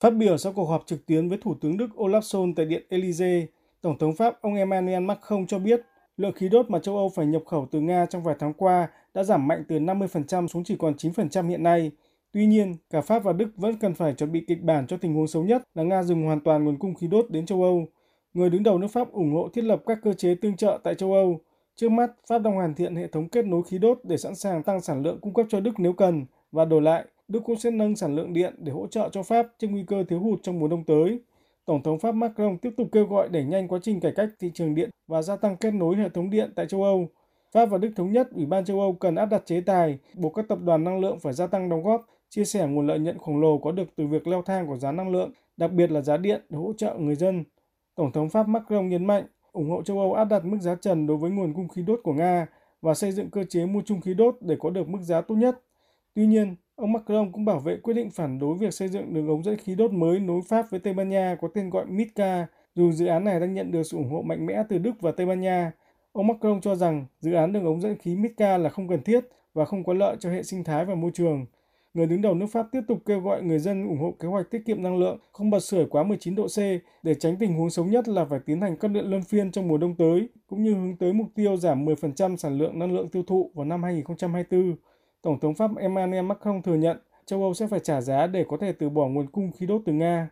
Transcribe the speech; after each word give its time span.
Phát 0.00 0.10
biểu 0.10 0.38
sau 0.38 0.52
cuộc 0.52 0.64
họp 0.64 0.86
trực 0.86 1.06
tuyến 1.06 1.28
với 1.28 1.38
Thủ 1.38 1.54
tướng 1.60 1.76
Đức 1.76 1.88
Olaf 1.96 2.20
Scholz 2.20 2.52
tại 2.56 2.66
Điện 2.66 2.86
Elysee, 2.88 3.46
Tổng 3.80 3.98
thống 3.98 4.14
Pháp 4.14 4.42
ông 4.42 4.54
Emmanuel 4.54 5.02
Macron 5.02 5.46
cho 5.46 5.58
biết 5.58 5.80
lượng 6.16 6.32
khí 6.32 6.48
đốt 6.48 6.70
mà 6.70 6.78
châu 6.78 6.96
Âu 6.96 7.08
phải 7.08 7.26
nhập 7.26 7.42
khẩu 7.46 7.66
từ 7.70 7.80
Nga 7.80 8.06
trong 8.06 8.22
vài 8.22 8.36
tháng 8.38 8.52
qua 8.52 8.88
đã 9.14 9.24
giảm 9.24 9.48
mạnh 9.48 9.64
từ 9.68 9.78
50% 9.78 10.46
xuống 10.46 10.64
chỉ 10.64 10.76
còn 10.76 10.94
9% 10.94 11.48
hiện 11.48 11.62
nay. 11.62 11.90
Tuy 12.32 12.46
nhiên, 12.46 12.76
cả 12.90 13.00
Pháp 13.00 13.24
và 13.24 13.32
Đức 13.32 13.48
vẫn 13.56 13.76
cần 13.76 13.94
phải 13.94 14.14
chuẩn 14.14 14.32
bị 14.32 14.44
kịch 14.48 14.62
bản 14.62 14.86
cho 14.86 14.96
tình 14.96 15.14
huống 15.14 15.26
xấu 15.26 15.44
nhất 15.44 15.62
là 15.74 15.82
Nga 15.82 16.02
dừng 16.02 16.24
hoàn 16.24 16.40
toàn 16.40 16.64
nguồn 16.64 16.78
cung 16.78 16.94
khí 16.94 17.06
đốt 17.06 17.30
đến 17.30 17.46
châu 17.46 17.62
Âu. 17.62 17.86
Người 18.34 18.50
đứng 18.50 18.62
đầu 18.62 18.78
nước 18.78 18.88
Pháp 18.88 19.12
ủng 19.12 19.34
hộ 19.34 19.48
thiết 19.48 19.64
lập 19.64 19.82
các 19.86 19.98
cơ 20.02 20.12
chế 20.12 20.34
tương 20.34 20.56
trợ 20.56 20.78
tại 20.84 20.94
châu 20.94 21.12
Âu. 21.12 21.40
Trước 21.76 21.88
mắt, 21.88 22.10
Pháp 22.28 22.38
đang 22.38 22.54
hoàn 22.54 22.74
thiện 22.74 22.96
hệ 22.96 23.06
thống 23.06 23.28
kết 23.28 23.44
nối 23.44 23.62
khí 23.62 23.78
đốt 23.78 24.00
để 24.04 24.16
sẵn 24.16 24.34
sàng 24.34 24.62
tăng 24.62 24.80
sản 24.80 25.02
lượng 25.02 25.18
cung 25.20 25.34
cấp 25.34 25.46
cho 25.48 25.60
Đức 25.60 25.72
nếu 25.78 25.92
cần, 25.92 26.26
và 26.52 26.64
đổi 26.64 26.82
lại, 26.82 27.04
Đức 27.30 27.40
cũng 27.44 27.56
sẽ 27.56 27.70
nâng 27.70 27.96
sản 27.96 28.16
lượng 28.16 28.32
điện 28.32 28.54
để 28.58 28.72
hỗ 28.72 28.86
trợ 28.86 29.08
cho 29.12 29.22
Pháp 29.22 29.46
trước 29.58 29.68
nguy 29.70 29.84
cơ 29.86 30.04
thiếu 30.08 30.20
hụt 30.20 30.42
trong 30.42 30.58
mùa 30.58 30.68
đông 30.68 30.84
tới. 30.84 31.20
Tổng 31.64 31.82
thống 31.82 31.98
Pháp 31.98 32.14
Macron 32.14 32.58
tiếp 32.58 32.70
tục 32.76 32.88
kêu 32.92 33.06
gọi 33.06 33.28
đẩy 33.28 33.44
nhanh 33.44 33.68
quá 33.68 33.78
trình 33.82 34.00
cải 34.00 34.12
cách 34.16 34.28
thị 34.38 34.50
trường 34.54 34.74
điện 34.74 34.90
và 35.06 35.22
gia 35.22 35.36
tăng 35.36 35.56
kết 35.56 35.74
nối 35.74 35.96
hệ 35.96 36.08
thống 36.08 36.30
điện 36.30 36.52
tại 36.56 36.66
châu 36.66 36.82
Âu. 36.82 37.08
Pháp 37.52 37.66
và 37.66 37.78
Đức 37.78 37.90
thống 37.96 38.12
nhất 38.12 38.28
Ủy 38.34 38.46
ban 38.46 38.64
châu 38.64 38.80
Âu 38.80 38.92
cần 38.92 39.14
áp 39.14 39.26
đặt 39.26 39.42
chế 39.46 39.60
tài, 39.60 39.98
buộc 40.14 40.34
các 40.34 40.48
tập 40.48 40.58
đoàn 40.64 40.84
năng 40.84 41.00
lượng 41.00 41.18
phải 41.18 41.32
gia 41.32 41.46
tăng 41.46 41.68
đóng 41.68 41.82
góp, 41.82 42.06
chia 42.28 42.44
sẻ 42.44 42.66
nguồn 42.66 42.86
lợi 42.86 42.98
nhuận 42.98 43.18
khổng 43.18 43.40
lồ 43.40 43.58
có 43.58 43.72
được 43.72 43.88
từ 43.96 44.06
việc 44.06 44.26
leo 44.26 44.42
thang 44.42 44.66
của 44.66 44.76
giá 44.76 44.92
năng 44.92 45.12
lượng, 45.12 45.30
đặc 45.56 45.72
biệt 45.72 45.90
là 45.90 46.00
giá 46.00 46.16
điện 46.16 46.40
để 46.48 46.58
hỗ 46.58 46.72
trợ 46.72 46.94
người 46.98 47.14
dân. 47.14 47.44
Tổng 47.94 48.12
thống 48.12 48.28
Pháp 48.28 48.48
Macron 48.48 48.88
nhấn 48.88 49.04
mạnh 49.04 49.24
ủng 49.52 49.70
hộ 49.70 49.82
châu 49.82 49.98
Âu 49.98 50.14
áp 50.14 50.24
đặt 50.24 50.44
mức 50.44 50.58
giá 50.60 50.74
trần 50.74 51.06
đối 51.06 51.16
với 51.16 51.30
nguồn 51.30 51.54
cung 51.54 51.68
khí 51.68 51.82
đốt 51.82 52.00
của 52.02 52.12
Nga 52.12 52.46
và 52.82 52.94
xây 52.94 53.12
dựng 53.12 53.30
cơ 53.30 53.44
chế 53.44 53.66
mua 53.66 53.80
chung 53.84 54.00
khí 54.00 54.14
đốt 54.14 54.36
để 54.40 54.56
có 54.60 54.70
được 54.70 54.88
mức 54.88 55.00
giá 55.02 55.20
tốt 55.20 55.34
nhất. 55.34 55.60
Tuy 56.14 56.26
nhiên, 56.26 56.56
ông 56.80 56.92
Macron 56.92 57.32
cũng 57.32 57.44
bảo 57.44 57.58
vệ 57.58 57.76
quyết 57.76 57.94
định 57.94 58.10
phản 58.10 58.38
đối 58.38 58.54
việc 58.54 58.74
xây 58.74 58.88
dựng 58.88 59.14
đường 59.14 59.28
ống 59.28 59.42
dẫn 59.42 59.56
khí 59.56 59.74
đốt 59.74 59.92
mới 59.92 60.20
nối 60.20 60.40
Pháp 60.48 60.70
với 60.70 60.80
Tây 60.80 60.94
Ban 60.94 61.08
Nha 61.08 61.36
có 61.40 61.48
tên 61.54 61.70
gọi 61.70 61.86
Mitka, 61.86 62.46
dù 62.74 62.92
dự 62.92 63.06
án 63.06 63.24
này 63.24 63.40
đang 63.40 63.54
nhận 63.54 63.70
được 63.72 63.82
sự 63.82 63.96
ủng 63.96 64.10
hộ 64.10 64.22
mạnh 64.22 64.46
mẽ 64.46 64.62
từ 64.68 64.78
Đức 64.78 65.00
và 65.00 65.12
Tây 65.12 65.26
Ban 65.26 65.40
Nha. 65.40 65.72
Ông 66.12 66.26
Macron 66.26 66.60
cho 66.60 66.74
rằng 66.74 67.06
dự 67.20 67.32
án 67.32 67.52
đường 67.52 67.64
ống 67.64 67.80
dẫn 67.80 67.96
khí 67.98 68.16
Mitka 68.16 68.58
là 68.58 68.70
không 68.70 68.88
cần 68.88 69.02
thiết 69.02 69.24
và 69.54 69.64
không 69.64 69.84
có 69.84 69.92
lợi 69.92 70.16
cho 70.20 70.30
hệ 70.30 70.42
sinh 70.42 70.64
thái 70.64 70.84
và 70.84 70.94
môi 70.94 71.10
trường. 71.14 71.46
Người 71.94 72.06
đứng 72.06 72.22
đầu 72.22 72.34
nước 72.34 72.46
Pháp 72.52 72.66
tiếp 72.72 72.80
tục 72.88 72.98
kêu 73.06 73.20
gọi 73.20 73.42
người 73.42 73.58
dân 73.58 73.88
ủng 73.88 73.98
hộ 73.98 74.14
kế 74.20 74.28
hoạch 74.28 74.50
tiết 74.50 74.62
kiệm 74.66 74.82
năng 74.82 74.98
lượng, 74.98 75.18
không 75.32 75.50
bật 75.50 75.60
sưởi 75.60 75.86
quá 75.86 76.02
19 76.02 76.34
độ 76.34 76.46
C 76.46 76.58
để 77.02 77.14
tránh 77.14 77.36
tình 77.36 77.54
huống 77.54 77.70
xấu 77.70 77.84
nhất 77.84 78.08
là 78.08 78.24
phải 78.24 78.40
tiến 78.46 78.60
hành 78.60 78.76
cắt 78.76 78.88
điện 78.88 79.04
luân 79.06 79.22
phiên 79.22 79.52
trong 79.52 79.68
mùa 79.68 79.78
đông 79.78 79.94
tới, 79.94 80.28
cũng 80.46 80.62
như 80.62 80.74
hướng 80.74 80.96
tới 80.96 81.12
mục 81.12 81.26
tiêu 81.34 81.56
giảm 81.56 81.86
10% 81.86 82.36
sản 82.36 82.58
lượng 82.58 82.78
năng 82.78 82.92
lượng 82.92 83.08
tiêu 83.08 83.22
thụ 83.26 83.50
vào 83.54 83.64
năm 83.64 83.82
2024. 83.82 84.76
Tổng 85.22 85.40
thống 85.40 85.54
Pháp 85.54 85.70
Emmanuel 85.80 86.24
Macron 86.24 86.62
thừa 86.62 86.74
nhận 86.74 86.96
châu 87.26 87.42
Âu 87.42 87.54
sẽ 87.54 87.66
phải 87.70 87.80
trả 87.84 88.00
giá 88.00 88.26
để 88.26 88.44
có 88.48 88.56
thể 88.60 88.72
từ 88.72 88.88
bỏ 88.88 89.06
nguồn 89.08 89.26
cung 89.32 89.52
khí 89.52 89.66
đốt 89.66 89.82
từ 89.86 89.92
Nga. 89.92 90.28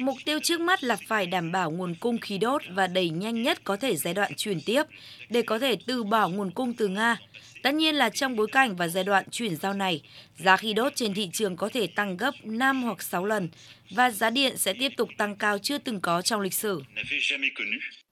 Mục 0.00 0.16
tiêu 0.24 0.38
trước 0.42 0.60
mắt 0.60 0.84
là 0.84 0.96
phải 1.08 1.26
đảm 1.26 1.52
bảo 1.52 1.70
nguồn 1.70 1.94
cung 2.00 2.18
khí 2.18 2.38
đốt 2.38 2.62
và 2.70 2.86
đẩy 2.86 3.10
nhanh 3.10 3.42
nhất 3.42 3.64
có 3.64 3.76
thể 3.76 3.96
giai 3.96 4.14
đoạn 4.14 4.32
chuyển 4.36 4.58
tiếp 4.66 4.82
để 5.28 5.42
có 5.42 5.58
thể 5.58 5.76
từ 5.86 6.04
bỏ 6.04 6.28
nguồn 6.28 6.50
cung 6.50 6.74
từ 6.74 6.88
Nga. 6.88 7.16
Tất 7.62 7.74
nhiên 7.74 7.94
là 7.94 8.10
trong 8.10 8.36
bối 8.36 8.46
cảnh 8.52 8.76
và 8.76 8.88
giai 8.88 9.04
đoạn 9.04 9.24
chuyển 9.30 9.56
giao 9.56 9.74
này, 9.74 10.02
giá 10.36 10.56
khí 10.56 10.72
đốt 10.72 10.92
trên 10.96 11.14
thị 11.14 11.28
trường 11.32 11.56
có 11.56 11.68
thể 11.68 11.86
tăng 11.86 12.16
gấp 12.16 12.34
5 12.44 12.82
hoặc 12.82 13.02
6 13.02 13.26
lần 13.26 13.48
và 13.90 14.10
giá 14.10 14.30
điện 14.30 14.56
sẽ 14.56 14.72
tiếp 14.72 14.92
tục 14.96 15.08
tăng 15.18 15.36
cao 15.36 15.58
chưa 15.58 15.78
từng 15.78 16.00
có 16.00 16.22
trong 16.22 16.40
lịch 16.40 16.54
sử. 16.54 16.82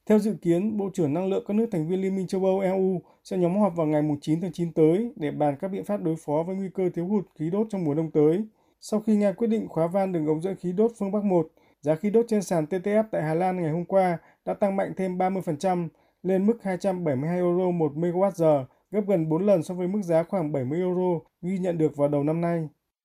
Theo 0.09 0.19
dự 0.19 0.35
kiến, 0.43 0.77
Bộ 0.77 0.91
trưởng 0.95 1.15
Năng 1.15 1.29
lượng 1.29 1.45
các 1.49 1.55
nước 1.55 1.67
thành 1.73 1.89
viên 1.89 2.01
Liên 2.01 2.17
minh 2.17 2.27
châu 2.27 2.45
Âu 2.45 2.61
EU 2.61 3.01
sẽ 3.25 3.37
nhóm 3.37 3.59
họp 3.61 3.77
vào 3.77 3.87
ngày 3.87 4.03
9 4.21 4.41
tháng 4.41 4.53
9 4.53 4.73
tới 4.73 5.13
để 5.17 5.31
bàn 5.31 5.57
các 5.61 5.69
biện 5.69 5.85
pháp 5.85 6.03
đối 6.03 6.17
phó 6.17 6.43
với 6.47 6.57
nguy 6.57 6.69
cơ 6.75 6.91
thiếu 6.95 7.07
hụt 7.07 7.25
khí 7.35 7.51
đốt 7.51 7.67
trong 7.71 7.85
mùa 7.85 7.95
đông 7.95 8.11
tới. 8.11 8.45
Sau 8.81 9.01
khi 9.01 9.17
Nga 9.17 9.33
quyết 9.33 9.47
định 9.47 9.69
khóa 9.69 9.87
van 9.87 10.13
đường 10.13 10.27
ống 10.27 10.41
dẫn 10.41 10.57
khí 10.57 10.73
đốt 10.73 10.93
phương 10.99 11.13
Bắc 11.13 11.25
1, 11.25 11.49
giá 11.81 11.95
khí 11.95 12.11
đốt 12.11 12.25
trên 12.29 12.43
sàn 12.43 12.65
TTF 12.71 13.05
tại 13.11 13.23
Hà 13.23 13.35
Lan 13.35 13.63
ngày 13.63 13.71
hôm 13.71 13.85
qua 13.85 14.19
đã 14.45 14.55
tăng 14.55 14.77
mạnh 14.77 14.93
thêm 14.97 15.19
30% 15.19 15.89
lên 16.23 16.47
mức 16.47 16.63
272 16.63 17.37
euro 17.37 17.71
1 17.71 17.93
MWh, 17.95 18.65
gấp 18.91 19.03
gần 19.09 19.29
4 19.29 19.47
lần 19.47 19.63
so 19.63 19.75
với 19.75 19.89
mức 19.89 20.03
giá 20.03 20.23
khoảng 20.23 20.53
70 20.53 20.79
euro 20.79 21.21
ghi 21.43 21.59
nhận 21.59 21.79
được 21.79 21.97
vào 21.97 22.09
đầu 22.09 22.25
năm 22.25 22.41
nay. 22.41 22.69